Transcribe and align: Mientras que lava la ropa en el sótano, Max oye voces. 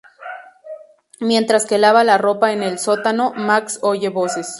Mientras 1.19 1.67
que 1.67 1.77
lava 1.77 2.03
la 2.03 2.17
ropa 2.17 2.51
en 2.53 2.63
el 2.63 2.79
sótano, 2.79 3.33
Max 3.37 3.77
oye 3.83 4.09
voces. 4.09 4.47